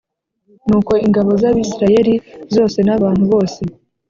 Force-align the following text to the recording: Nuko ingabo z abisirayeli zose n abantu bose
Nuko 0.67 0.93
ingabo 1.05 1.31
z 1.41 1.43
abisirayeli 1.49 2.13
zose 2.55 2.77
n 2.87 2.89
abantu 2.97 3.23
bose 3.31 3.61